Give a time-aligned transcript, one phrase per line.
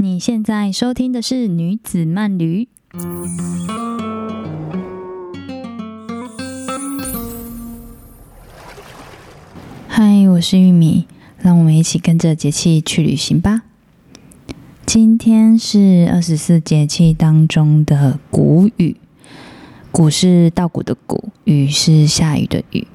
[0.00, 2.68] 你现在收听的是女子慢旅。
[9.88, 11.08] 嗨，我是玉米，
[11.40, 13.62] 让我们一起跟着节气去旅行吧。
[14.86, 18.96] 今天是二十四节气当中的谷雨，
[19.90, 22.86] 谷是稻谷的谷，雨是下雨的雨。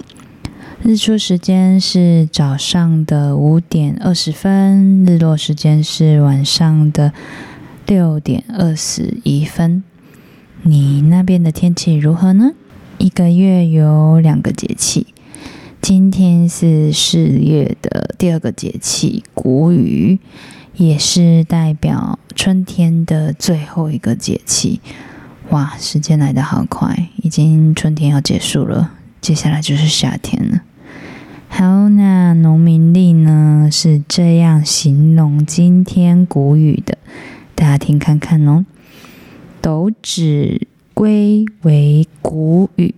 [0.85, 7.13] 日出时间是早上的五点二十分，日落时间是晚上的
[7.87, 9.81] 六点二十一分。
[10.63, 12.51] 你那边的天气如何呢？
[12.97, 15.07] 一个月有两个节气，
[15.81, 20.19] 今天是四月的第二个节气谷雨，
[20.75, 24.81] 也是代表春天的最后一个节气。
[25.51, 28.91] 哇，时间来得好快，已经春天要结束了，
[29.21, 30.61] 接下来就是夏天了。
[31.55, 36.97] 好，那农民历呢是这样形容今天谷雨的，
[37.53, 38.65] 大家听看看哦。
[39.61, 42.95] 斗指归为谷雨，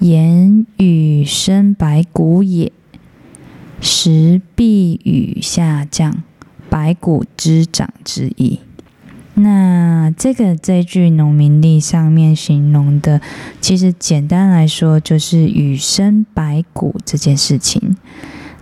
[0.00, 2.72] 言雨生百谷也，
[3.80, 6.24] 时必雨下降，
[6.68, 8.58] 百谷之长之意。
[9.34, 13.20] 那这个这句农民历上面形容的，
[13.60, 17.96] 其实简单来说就是雨生百谷这件事情。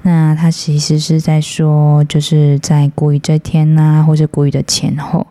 [0.03, 5.27] 那它其实是在说，就是在谷雨这天呐，或者谷雨的前后，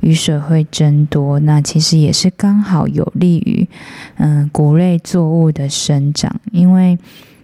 [0.00, 1.38] 雨水会增多。
[1.38, 3.68] 那其实也是刚好有利于
[4.16, 6.98] 嗯谷类作物的生长，因为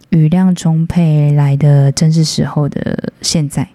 [0.08, 3.68] 雨量充沛来的正是时候的现在。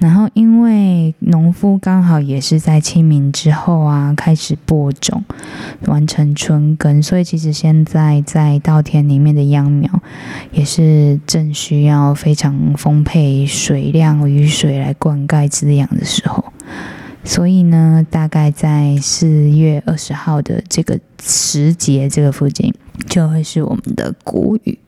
[0.00, 5.22] 然后，因为农夫刚好也是在清明之后啊，开始播种，
[5.86, 10.02] 完成春耕，所以其实现在在稻田里面的秧苗，
[10.52, 16.42] 也是正需要非常丰沛水量、雨水来灌溉滋养的时候。
[17.22, 22.72] 所以呢，大概在四月二十号的这个时节，这个附近，
[23.06, 24.78] 就会是我们的谷雨。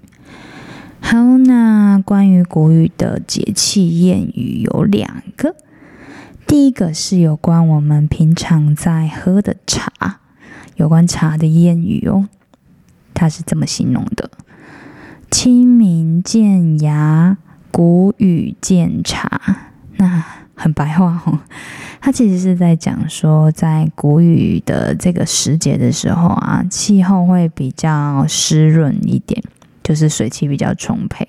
[1.12, 5.54] 好，那关于谷雨的节气谚语有两个。
[6.46, 10.20] 第一个是有关我们平常在喝的茶，
[10.76, 12.30] 有关茶的谚语哦。
[13.12, 14.30] 它是这么形容的：
[15.30, 17.36] 清明见芽，
[17.70, 19.38] 谷雨见茶。
[19.98, 20.24] 那
[20.54, 21.40] 很白话哦。
[22.00, 29.42] 它其实是在讲说，在谷雨的这个时节的时候啊，气候会比较湿润一点。
[29.82, 31.26] 就是水汽比较充沛，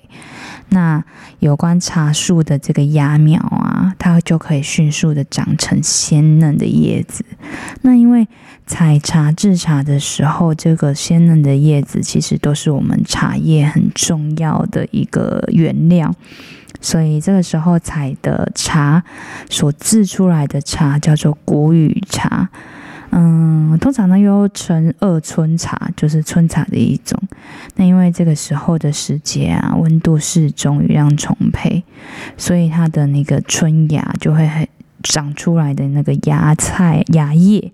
[0.70, 1.02] 那
[1.40, 7.24] 有关茶树的这个芽苗啊，它就可以迅速的长成鲜嫩的叶子。
[7.82, 8.26] 那因为
[8.66, 16.14] 采茶制茶的时候，这个鲜嫩的叶子其实都是我们茶叶很重要的一个原料，
[16.80, 19.02] 所以这个时候采的茶
[19.50, 22.48] 所制出来的茶叫做谷雨茶。
[23.16, 27.16] 嗯，通常呢又称二春茶，就是春茶的一种。
[27.76, 31.84] 那因为这个时候的时节啊，温度适中，雨量充沛，
[32.36, 34.66] 所以它的那个春芽就会很
[35.04, 37.70] 长出来的那个芽菜芽叶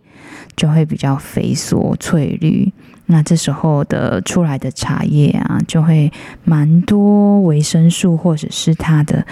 [0.56, 2.70] 就会比较肥硕翠绿。
[3.06, 6.12] 那这时候的出来的茶叶啊，就会
[6.44, 9.26] 蛮多维生素或者是它的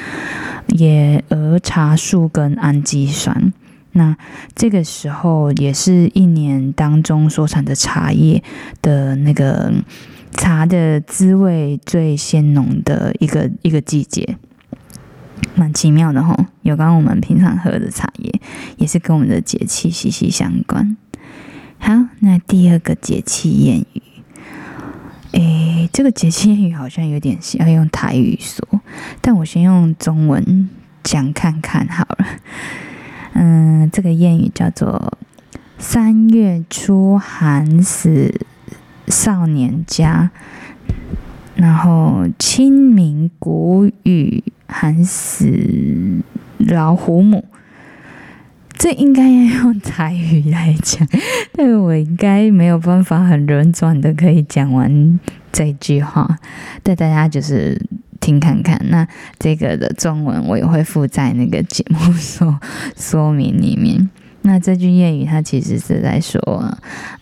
[0.68, 3.52] 野儿茶素跟氨基酸。
[3.98, 4.16] 那
[4.54, 8.42] 这个时候也是一年当中所产的茶叶
[8.80, 9.72] 的那个
[10.32, 14.36] 茶的滋味最鲜浓的一个一个季节，
[15.56, 16.46] 蛮奇妙的哈。
[16.62, 18.40] 有刚我们平常喝的茶叶，
[18.76, 20.96] 也是跟我们的节气息息相关。
[21.80, 24.02] 好，那第二个节气谚语，
[25.32, 28.80] 诶，这个节气谚语好像有点要用台语说，
[29.20, 30.70] 但我先用中文
[31.02, 32.26] 讲看看好了。
[33.40, 35.16] 嗯，这个谚语叫做
[35.78, 38.34] “三月初寒死
[39.06, 40.32] 少年家”，
[41.54, 45.46] 然后“清明谷雨寒死
[46.58, 47.44] 老虎母”。
[48.76, 51.06] 这应该要用台语来讲，
[51.52, 55.20] 但我应该没有办法很轮转的可以讲完
[55.52, 56.38] 这句话，
[56.82, 57.80] 带大家就是
[58.28, 58.78] 听看看。
[58.90, 59.08] 那
[59.38, 62.60] 这个的中文我也会附在那个节目说
[62.94, 64.10] 说明里面。
[64.42, 66.40] 那这句谚语，它其实是在说，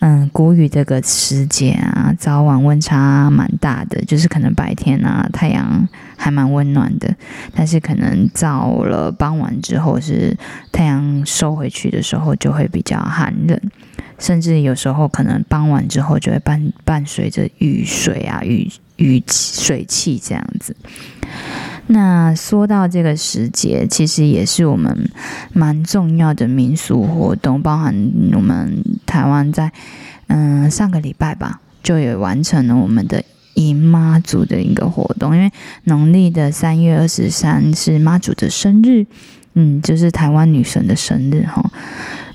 [0.00, 7.12] 嗯，谷雨这个时节啊，早晚温差蛮大的，就是可能白天啊，太阳还蛮温暖的，
[7.54, 10.36] 但是可能到了傍晚之后，是
[10.70, 13.58] 太阳收回去的时候，就会比较寒冷，
[14.18, 20.74] 甚至有时候可能傍晚之后，就会伴伴随着雨水啊、雨雨水汽这样子。
[21.88, 25.10] 那说到这个时节，其实也是我们
[25.52, 27.94] 蛮重要的民俗活动，包含
[28.32, 29.70] 我们台湾在
[30.26, 33.22] 嗯上个礼拜吧，就也完成了我们的
[33.54, 35.50] 迎妈祖的一个活动，因为
[35.84, 39.06] 农历的三月二十三是妈祖的生日，
[39.54, 41.70] 嗯，就是台湾女神的生日哈。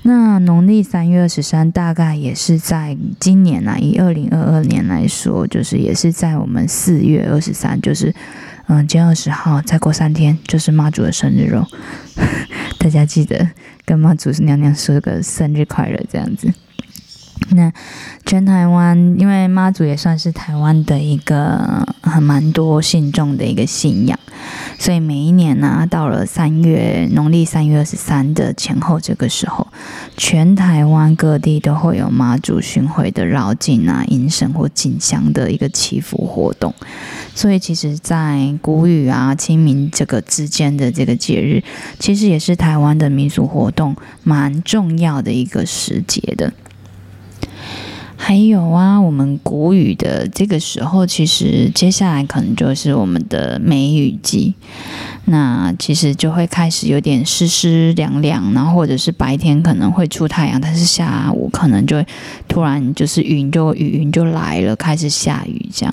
[0.04, 8.12] 那农历三月二十三，大概也是在今年啊，以二零二二年来说，就是也是在我们四月二十三，就是
[8.66, 11.64] 嗯，今天二十号，再过三天就是妈祖的生日喽。
[12.78, 13.48] 大家记得
[13.84, 16.52] 跟妈祖娘娘说个生日快乐，这样子。
[17.50, 17.72] 那
[18.24, 24.18] 全台湾，因为妈祖也算是台湾的一个很蛮多信众的一个信仰，
[24.78, 29.66] 所以每一年呢，到了三月农历三月二十三的前后这个时候，
[30.16, 36.74] 全台湾各地都会有妈祖巡回的绕境啊、迎神或进香的一个祈福活动。
[37.34, 41.62] 所以，其实，在谷雨啊、清明这个之间的这个节日，
[41.98, 46.52] 其实也是台湾的民俗活动蛮重要的一个时节的。
[48.24, 54.54] 还有啊，我们谷雨的这个时候，其实接下来可能就是我们的梅雨季。
[55.24, 61.96] 那其实就会开始有点湿湿凉凉，然后或者是白天可能会出太阳，但是下午可能就
[62.46, 65.92] 突然就是云就雨云就来了，开始下雨这样。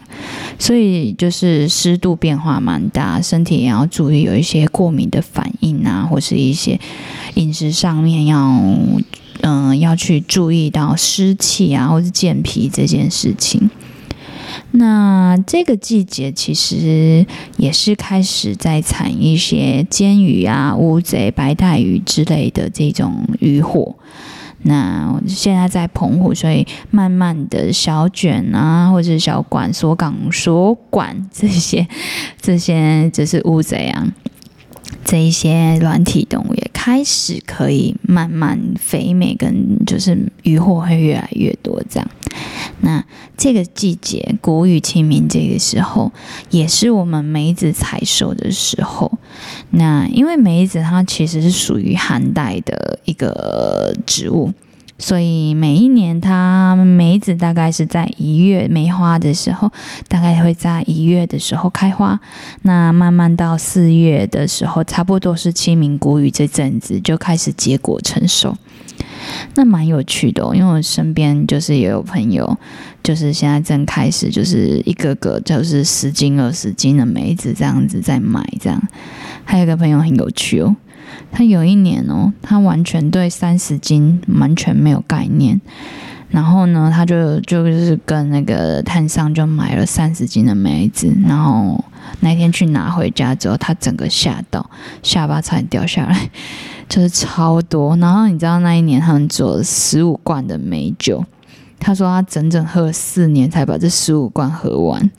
[0.60, 6.80] 所以就是湿度变化蛮大，身体也要注意有一些过敏的反应啊，或是一些
[7.34, 8.64] 饮食上面要。
[9.50, 13.72] 嗯，要去注意到湿气啊，或是健脾这件事情。
[14.72, 17.26] 那这个季节其实
[17.58, 23.96] 也是开始在产一些煎鱼啊、乌贼、白带鱼之类的这种渔获。
[24.62, 31.88] 那现在在澎湖，所以慢慢的小卷啊，或者小管、锁港、锁管这些，
[32.40, 34.08] 这些就是乌贼啊。
[35.06, 42.10] 这一些软体动物也开始可以慢慢肥美，跟就是鱼获会越来越多这样。
[42.80, 43.04] 那
[43.36, 46.10] 这个季节，谷雨清明这个时候，
[46.52, 49.12] 也是我们梅子采收的时候。
[49.72, 54.54] 那因为梅子它其实是属于寒带的一个植物。
[55.00, 59.72] 所以每一年，它梅子大概是在一月梅花的时候，
[60.10, 62.20] 大概会在一月的时候开花。
[62.64, 68.56] 那慢慢到四月的时候，差不多是清明谷雨这阵子就开始结果成熟。
[69.56, 72.58] 那蛮有趣的，因为我身边就是也有朋友，
[73.02, 78.82] 就是现在正开始，就是一个个就是十斤二十斤的梅子这样子在买，这样。
[79.46, 80.76] 还有个朋友很有趣哦。
[81.32, 85.60] 他有一年哦，他完全对三十斤完全没有概念，
[86.30, 91.84] 然后呢，他就就是跟那个摊商就买了三十斤的梅子，然后
[92.22, 94.70] 那天去拿回家之后，他整个吓到，
[95.04, 96.30] 下巴差点掉下来，
[96.90, 97.96] 就是超多。
[97.98, 101.24] 然后你知道那一年他们做了十五罐的美酒，
[101.80, 105.10] 他说他整整喝了四年才把这十五罐喝完。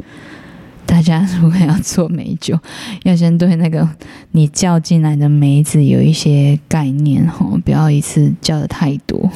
[0.91, 2.59] 大家如果要做美酒，
[3.05, 3.89] 要先对那个
[4.33, 9.31] 你叫进来的梅子有一些概念哦，不要一次叫的太多。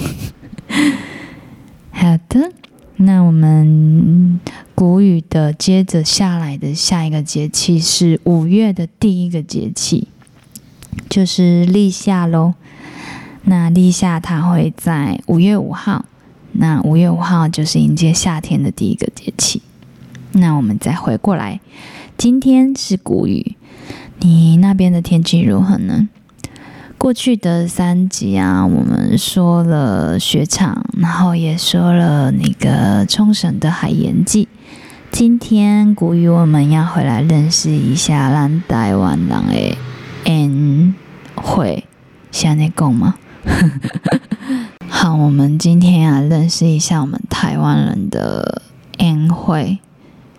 [1.92, 2.50] 好的，
[2.96, 4.40] 那我们
[4.74, 10.08] 谷雨的接着下来的下一个节气是五月的第一个节气，
[11.08, 12.54] 就是立夏喽。
[13.44, 16.04] 那立夏它会在五月五号，
[16.50, 19.62] 那五月五号就是迎接夏天的第一个节气。
[20.34, 21.60] 那我们再回过来，
[22.18, 23.56] 今天是谷雨，
[24.18, 26.08] 你那边的天气如何呢？
[26.98, 34.48] 过去的三集啊，我们说了雪场，然后也说了那个冲绳的海盐季。
[35.10, 39.76] 今天谷雨，我们要回来认识一下咱台湾人的
[40.24, 40.94] 宴
[41.34, 41.84] 会，
[42.32, 43.14] 像你讲吗？
[44.88, 48.62] 好，我们今天啊，认识一下我们台湾人的
[48.98, 49.78] 宴会。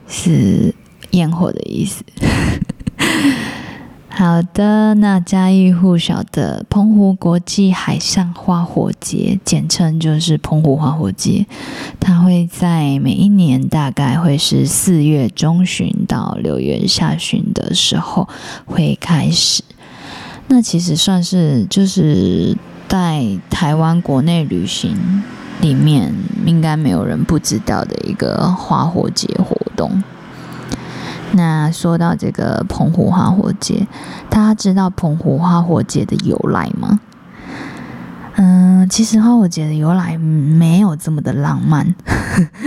[0.07, 0.73] 是
[1.11, 2.03] 焰火的意思。
[4.09, 11.45] 好的，那家喻户晓的澎湖国际海上花火节，简称就是澎湖花火节，
[11.99, 18.29] 它会在每一年大概会是四月中旬到六月下旬的时候
[18.65, 19.61] 会开始。
[20.47, 22.55] 那其实算是就是
[22.87, 24.95] 在台湾国内旅行
[25.59, 26.13] 里面，
[26.45, 30.03] 应该没有人不知道的一个花火节活动。
[31.31, 33.87] 那说到这个澎湖花火节，
[34.29, 36.99] 大家知道澎湖花火节的由来吗？
[38.37, 41.93] 嗯，其实花火节的由来没有这么的浪漫，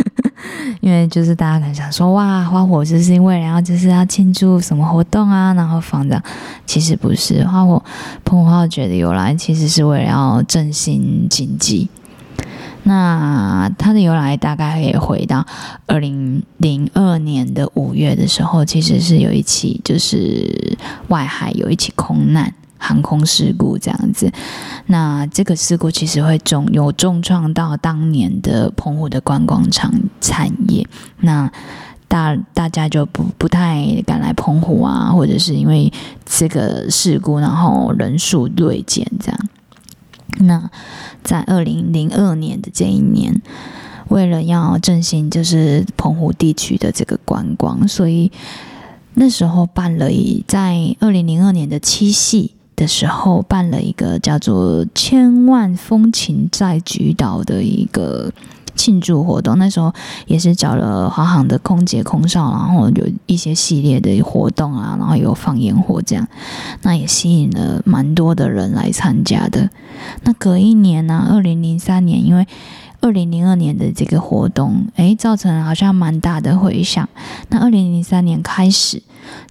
[0.81, 6.23] 因为就是大家可能想说，哇，花火就是因为然后就是要庆祝什么活动啊，然后放这样，
[6.67, 7.83] 其实不是，花火
[8.25, 11.89] 澎湖花火节的由来其实是为了要振兴经济。
[12.89, 15.45] 那它的由来大概也回到
[15.87, 20.77] 二零零二年的五月的时候，其实是有一起就是
[21.09, 24.33] 外海有一起空难航空事故这样子。
[24.87, 29.93] 那这个事故其实会重有重创到当年的澎湖的观光厂
[30.23, 30.87] 产业。
[31.21, 31.51] 那
[32.09, 35.93] 大大家就不不太敢来澎湖啊，或者是因为
[36.25, 39.39] 这个事故，然后人数锐减这样。
[40.39, 40.71] 那
[41.25, 43.41] 在二零零二年的这一年，
[44.09, 48.31] 为了要振兴就是澎湖地区的这个观光，所以
[49.15, 58.33] 那时候办了一在二零零二年的七夕的时候办了一个叫做“千万风情在菊岛”的一个。
[58.79, 59.93] 庆祝活动那时候
[60.27, 66.27] 也是找了华航的空姐空少，然后有一些系列的活动啊，然后有放烟火这样，
[66.83, 69.69] 那也吸引了蛮多的人来参加的。
[70.23, 72.47] 那隔一年呢，二零零三年，因为
[73.01, 77.09] 二零零二年的这个活动，诶，造成好像蛮大的回响。
[77.49, 79.03] 那二零零三年开始，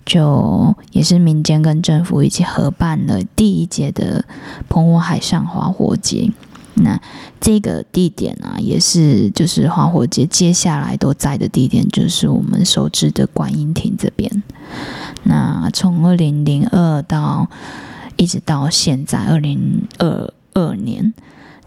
[0.05, 4.25] 就也是民间跟政府一起合办了第一届的
[4.69, 6.31] 澎湖海上花火节。
[6.83, 6.99] 那
[7.39, 14.43] 这个地点啊，也是就是花火节接下来都在的地点，就是我们熟知的观音亭这边。
[15.23, 17.49] 那从二零零二到
[18.15, 21.13] 一直到现在二零二二年。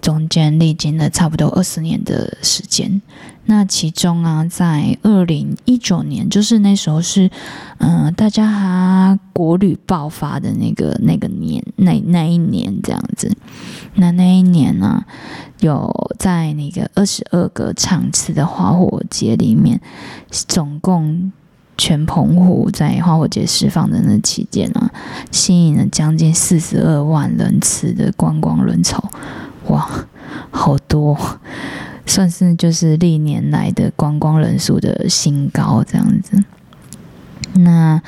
[0.00, 3.02] 中间历经了差不多二十年的时间，
[3.50, 7.28] 那其中啊，在二零一九年，就是那时候是，
[7.78, 13.37] 嗯，大家国旅爆发的那个那个年，那那一年这样子，
[13.95, 15.04] 那那一年呢，
[15.59, 19.80] 有在那个二十二个场次的花火节里面，
[20.30, 21.33] 总共
[21.76, 24.88] 全澎湖在花火节释放的那期间呢，
[25.33, 29.11] 吸引了将近四十二万人次的观光人潮。
[29.66, 29.90] 哇，
[30.52, 31.19] 好多，
[32.11, 36.43] 算是就是历年来的观光人数的新高这样子。
[37.52, 38.02] 那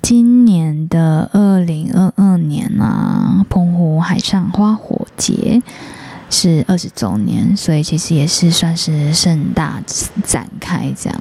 [0.00, 5.60] 今年的二零二二年啊，澎湖海上花火节
[6.30, 9.82] 是二十周年，所以其实也是算是盛大
[10.22, 11.20] 展开这样。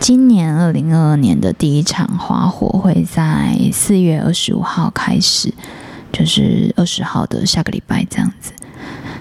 [0.00, 5.54] 今年二零二二年的第一场花火会在四月二十五号开始，
[6.12, 8.50] 就是二十号的下个礼拜这样子。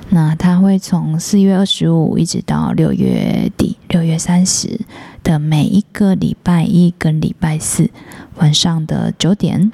[0.10, 4.80] 那它会从四月二十五一直到六月底，六月三十
[5.24, 7.90] 的每一个礼拜一跟礼拜四
[8.36, 9.72] 晚上的九点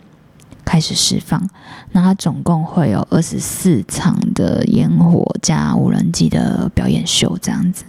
[0.64, 1.50] 开始释放。
[1.92, 7.84] 那它总共会有二十四场的烟火加无人机的表演秀，这样子。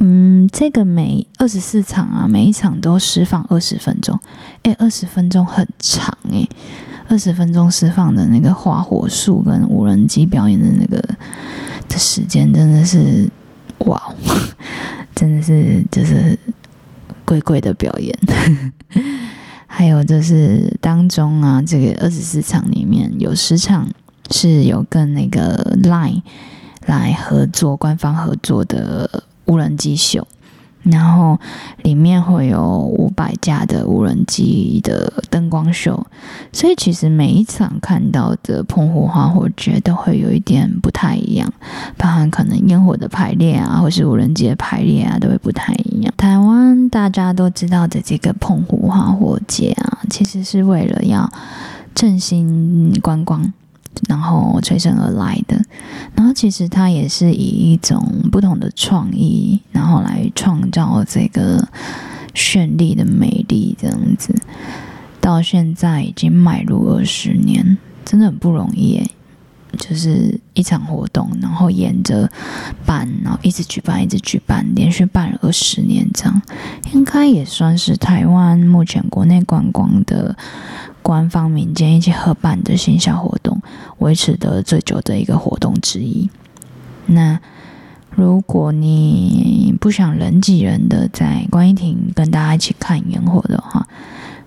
[0.00, 4.18] 嗯，这个每二十四场啊，每一场都释放二十分钟。
[4.64, 6.48] 诶，二十分钟很长诶。
[7.08, 11.02] 二十分钟释放的那个花火术跟无人机表演的那个
[11.88, 13.28] 的时间，真的是
[13.86, 14.00] 哇，
[15.14, 16.38] 真的是就是
[17.24, 18.16] 贵贵的表演。
[19.66, 23.88] 还有就是当中啊，这个二十四场里面有十场
[24.30, 26.22] 是有跟那个 Line
[26.86, 30.26] 来合作，官方合作的无人机秀。
[30.90, 31.38] 然后
[31.82, 36.06] 里面会有五百架的无人机的灯光秀，
[36.52, 41.52] 所以其实每一场看到的澎湖花火节都会有一点不太一样，
[41.96, 46.12] 包含可能烟火的排列啊，或是无人机的排列啊，都会不太一样。
[46.16, 51.30] 台湾大家都知道的这个澎湖花火节啊，其实是为了要
[51.94, 53.52] 振兴观光。
[54.08, 55.58] 然后催生而来的，
[56.14, 58.00] 然后其实它也是以一种
[58.30, 61.66] 不同的创意，然后来创造这个
[62.34, 64.34] 绚丽的美丽，这样子。
[65.20, 69.02] 到现在已经迈入二十年，真的很不容易。
[69.76, 72.28] 就是一场活动，然后沿着
[72.86, 76.42] 办，然后一直举办，一直举办，连续办了二十年，这样
[76.94, 80.34] 应该也算是台湾目前国内观光的。
[81.08, 83.58] 官方、民间一起合办的线下活动，
[84.00, 86.28] 维持的最久的一个活动之一。
[87.06, 87.40] 那
[88.10, 93.88] 如果你不想人挤人的在观音亭跟大家一起看烟火的话，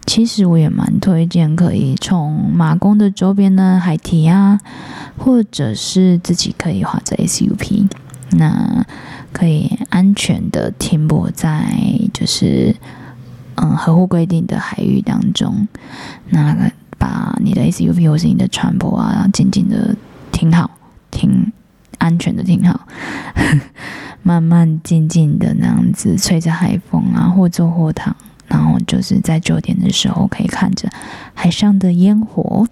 [0.06, 4.60] 其实我也蛮推荐可以从马公的周边呢海堤啊，
[5.18, 7.88] 或者是自己可以划着 SUP，
[8.34, 8.86] 那
[9.34, 11.74] 可以安全的停泊在
[12.14, 12.76] 就是。
[13.62, 15.68] 嗯，合乎规定的海域当中，
[16.30, 19.96] 那个把你的 SUV 或是你的船舶啊，静静的
[20.32, 20.70] 停好，
[21.12, 21.52] 停
[22.00, 22.88] 安全的停好，
[24.24, 28.16] 慢慢静静的那样子吹着海风啊，或坐或躺，
[28.48, 30.90] 然后就是在九点的时候可以看着
[31.36, 32.66] 海上的烟火，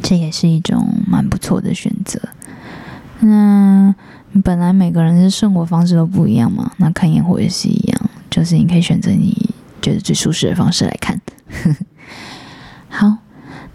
[0.00, 2.20] 这也是一种蛮不错的选择。
[3.18, 3.92] 那
[4.44, 9.49] 本来每个人的生活方式都不一样嘛，那看烟火也是一样，就是你可以选择你
[9.80, 11.20] 觉得最舒适的方式来看。
[12.88, 13.16] 好。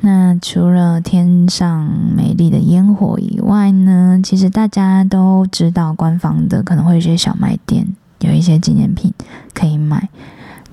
[0.01, 7.87] 那除了天上美丽的烟火以外呢，其实大家都知道，官方的可能会有一些小卖店，
[8.19, 9.11] 有一些纪念品
[9.55, 10.07] 可以买。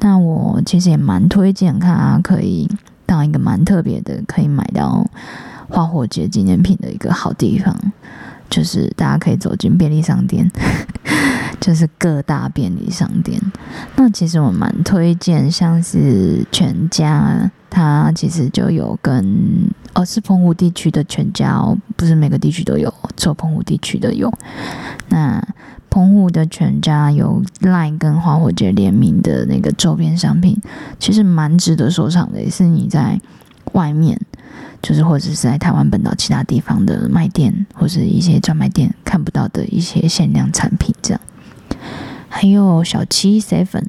[0.00, 2.68] 那我其实也蛮推荐，看啊，可以
[3.06, 5.06] 当一个蛮特别的，可以买到
[5.70, 7.74] 花火节纪念品的一个好地方，
[8.50, 10.50] 就是大家可以走进便利商店，
[11.62, 13.40] 就是各大便利商店。
[13.96, 17.50] 那其实我蛮推荐，像是全家。
[17.74, 24.30] 它其实就有跟哦，是澎湖地区的全家哦，不是每个地区都有，只有澎湖地区的有。
[25.08, 25.42] 那
[25.88, 30.60] 澎湖的全家有 LINE 跟花火节联名的那个周边商品，
[30.98, 33.18] 其实蛮值得收藏的，也是你在
[33.72, 34.20] 外面，
[34.82, 41.20] 就是或者是在台湾本岛其他地方的卖店或者一些专卖店看不到的一些限量产品，这样。
[42.28, 43.84] 还有小七 seven，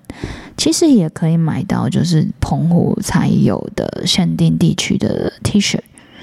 [0.58, 5.80] 其实也可以买到，就是澎湖才有的限定地区的 T 恤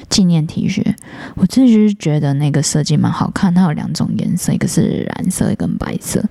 [0.09, 0.95] 纪念 T 恤。
[1.37, 6.23] 我自己是觉得那个设计蛮好看，它有两种颜色，一个是蓝色，一个白色。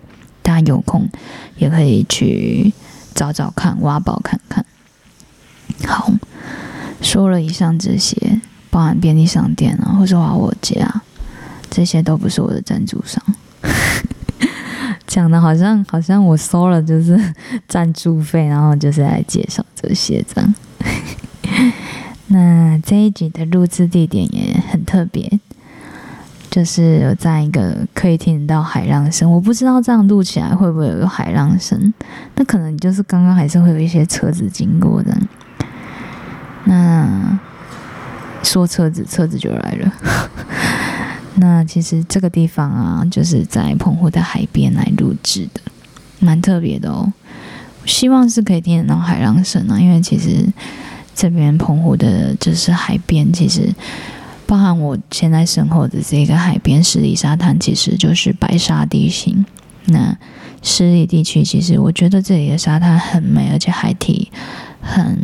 [0.41, 1.07] 大家有空
[1.57, 2.73] 也可以去
[3.13, 4.65] 找找看，挖宝看看。
[5.87, 6.11] 好，
[7.01, 11.01] 说了以上这些，包含便利商店啊，或是华我家，
[11.69, 13.23] 这些都不是我的赞助商。
[15.09, 17.19] 讲的好像好像我收了就是
[17.67, 20.53] 赞助费，然后就是来介绍这些这样。
[22.27, 25.39] 那这一集的录制地点也很特别，
[26.51, 29.29] 就是有在一个可以听得到海浪声。
[29.31, 31.91] 我不知道这样录起来会不会有海浪声，
[32.35, 35.17] 那可能就是刚刚还是会有一些车子经过的。
[36.65, 37.39] 那
[38.43, 39.91] 说车子，车子就来了。
[41.41, 45.61] 那其实这个地方啊，就是在澎湖的海边来录制的，
[46.19, 47.13] 蛮特别的哦。
[47.85, 50.45] 希望是可以听得到海浪声啊，因为其实
[51.15, 53.73] 这边澎湖的就是海边，其实
[54.45, 59.45] 包含我现在身后的这个海边十里沙滩，其实就是白沙地形。
[59.85, 60.15] 那
[60.61, 64.29] 十里地区，其实我觉得这里的沙滩很美，而且海体。
[64.89, 65.17] 很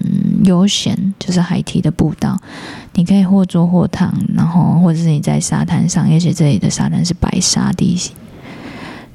[0.46, 2.40] 悠闲，就是海堤的步道，
[2.94, 8.16] 你可以或坐或躺，然后或者是你在沙滩上，而且这里的沙滩是白沙地形。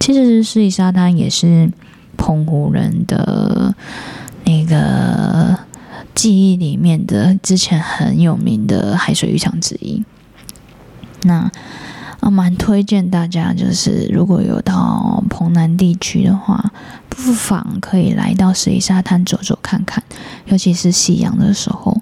[0.00, 1.70] 其实十里沙滩也是
[2.16, 3.74] 澎湖人的
[4.44, 5.56] 那个
[6.14, 10.02] 记忆里面的之前很有名的海水浴场之一。
[11.22, 11.50] 那
[12.20, 16.72] 啊，蛮推荐大家，就是如果有到澎南地区的话，
[17.09, 20.02] 不妨可以来到十里沙滩走走看看，
[20.46, 22.00] 尤其是夕阳的时候，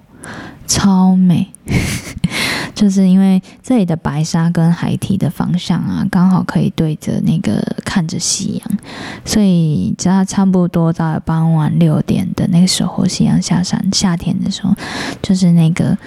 [0.67, 1.47] 超美。
[2.75, 8.77] 就是因为这里的白沙跟海堤的方向啊，刚好可以对着那个看着夕阳，
[9.25, 14.73] 所以只要差不多到傍晚六点的那个时候，夕阳下山，夏天的时候，
[15.21, 15.97] 就是那个。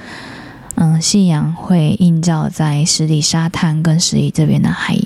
[0.75, 4.99] 嗯，夕阳会映照在十里沙滩跟十里这边的海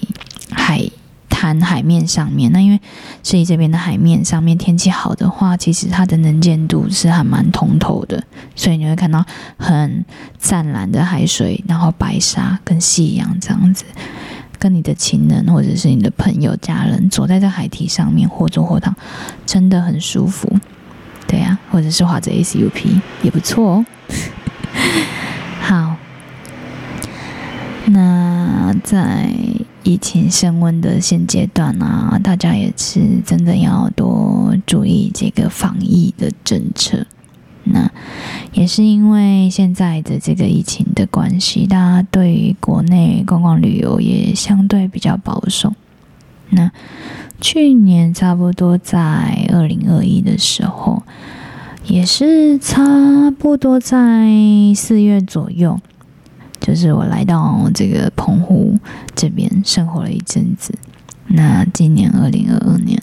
[0.50, 0.88] 海
[1.28, 2.50] 滩海面上面。
[2.52, 2.80] 那因为
[3.22, 8.22] 十里这边的海面上面天气好的话，其实它的能见度是还蛮通透的，
[8.54, 9.24] 所以你会看到
[9.58, 10.04] 很
[10.38, 13.84] 湛蓝的海水，然后白沙跟夕阳这样子，
[14.58, 18.94] 跟你的情人或者是你的朋友家人走在这海堤上面或坐或躺，
[19.44, 20.48] 真的很舒服。
[21.26, 23.84] 对呀，或者是划着 SUP 也不错哦。
[25.68, 25.96] 好，
[27.86, 29.28] 那在
[29.82, 37.04] 疫情升温的现阶段啊，大家也是真的要多注意这个防疫的政策。
[37.64, 37.90] 那
[38.52, 45.72] 也是因为现在的这个疫情的关系，大家对于国内观光旅游也相对比较保守。
[46.50, 46.70] 那
[47.40, 51.02] 去年差不多在二零二一的时候。
[51.88, 54.28] 也是差不多在
[54.74, 55.78] 四月左右，
[56.60, 58.76] 就是我来到这个澎湖
[59.14, 60.74] 这边生活了一阵子。
[61.28, 63.00] 那今年二零二二年，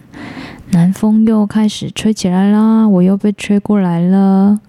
[0.72, 4.60] 南风又开始吹起来啦，我又被吹过来了。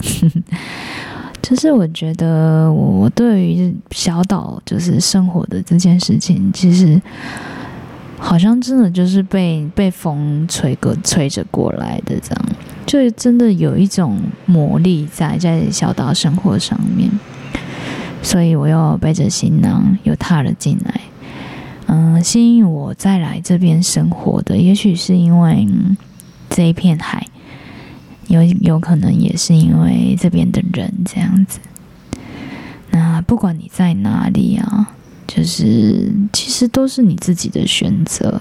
[1.43, 7.01] 就是我觉得我对于小岛就是生活的这件事情，其实
[8.17, 12.47] 好像真的就是被被风吹个吹着过来的这样。
[12.95, 17.11] 就真的有一种魔力在在小岛生活上面，
[18.23, 21.01] 所以我又背着行囊又踏了进来。
[21.87, 25.67] 嗯，吸引我再来这边生活的，也许是因为
[26.49, 27.27] 这一片海，
[28.29, 31.59] 有有可能也是因为这边的人这样子。
[32.93, 34.95] 那不管你在哪里啊，
[35.27, 38.41] 就是其实都是你自己的选择。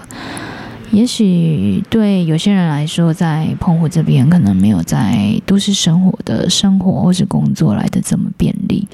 [0.94, 8.86] 也许对有些人来说，在澎湖这边可能没有在都市生活的生活或是工作来的这么便利，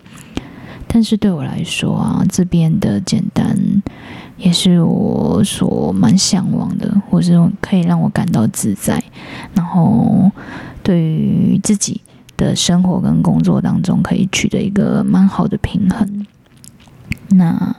[0.87, 3.55] 但是对我来说啊，这边的简单
[4.39, 9.05] 也是我所蛮向往的，或是可以让我感到自在，
[9.55, 10.33] 然后
[10.83, 12.01] 对于自己
[12.39, 16.27] 的生活跟工作当中可以取得一个蛮好的平衡。
[17.29, 17.77] 那。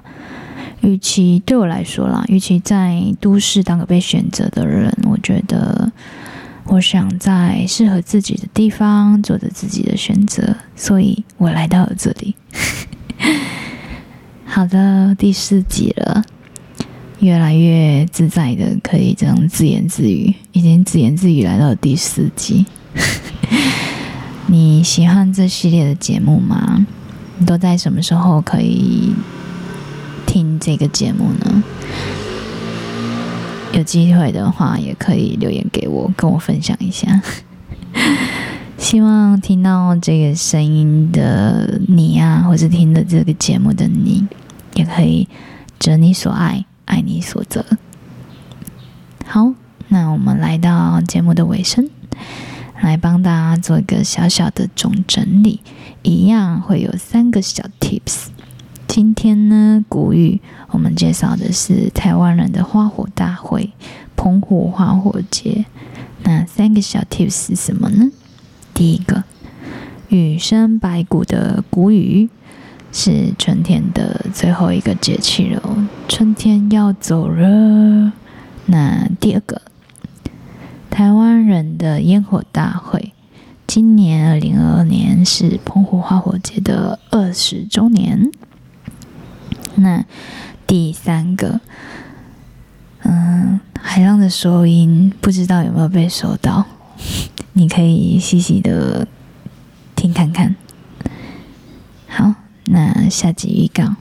[0.81, 5.91] 与其对我来说啦，与其在都市当个被选择的人，我觉得
[6.65, 12.35] 我想在适合自己的地方做着自己的选择，所以我来到了这里。
[14.45, 16.23] 好的，第四集了，
[17.19, 22.65] 越来越自在的可以这样自言自语，已经自言自语来到了第四集。
[24.47, 26.85] 你喜欢这系列的节目吗？
[27.37, 29.13] 你都在什么时候可以？
[30.31, 31.61] 听这个节目呢，
[33.73, 37.21] 有机会的话也可以留言给我，跟我分享一下。
[38.79, 44.25] 希望听到这个声音的你啊，或者听的这个节目的你，
[44.73, 45.27] 也可以
[45.77, 47.65] 择你所爱，爱你所择。
[49.25, 49.51] 好，
[49.89, 51.89] 那我们来到节目的尾声，
[52.81, 55.59] 来帮大家做一个小小的总整理，
[56.03, 58.27] 一样会有三个小 tips。
[58.93, 63.71] 今天呢，古语我们介绍的是台湾人的花火大会——
[64.17, 65.63] 澎湖花火节。
[66.23, 68.11] 那三个小 tips 是什么呢？
[68.73, 69.23] 第一个，
[70.09, 72.29] 雨生白骨的古语
[72.91, 78.11] 是春天的最后一个节气了，春天要走了。
[78.65, 79.61] 那第二个，
[80.89, 83.13] 台湾人的烟火大会，
[83.65, 88.29] 今年二零二二年是澎湖花火节的二十周年。
[89.75, 90.03] 那
[90.67, 91.59] 第三个，
[93.03, 96.65] 嗯，海浪的收音不知道有没有被收到？
[97.53, 99.07] 你可以细细的
[99.95, 100.55] 听看看。
[102.07, 103.95] 好，那下集预告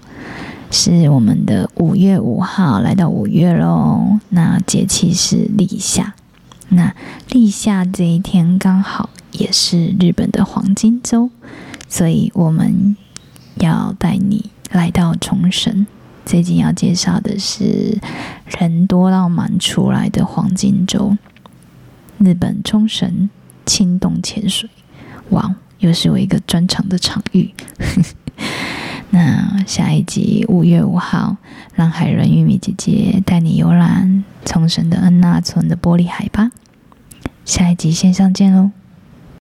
[0.71, 4.19] 是我们的五月五号来到五月喽。
[4.29, 6.15] 那节气是立夏，
[6.69, 6.95] 那
[7.31, 11.31] 立夏这一天刚好也是日本的黄金周，
[11.89, 12.97] 所以我们
[13.57, 14.51] 要带你。
[14.71, 15.87] 来到冲绳，
[16.25, 17.99] 最近要介绍的是
[18.47, 21.17] 人多到满出来的黄金周，
[22.19, 23.29] 日本冲绳
[23.67, 24.71] 青洞潜水，
[25.31, 27.51] 哇，又是我一个专场的场域。
[29.11, 31.37] 那下一集五月五号，
[31.75, 36.53] 让海伦玉米姐姐带你游览冲绳的恩纳村的玻璃海吧。
[37.45, 38.71] 下一集线上见喽。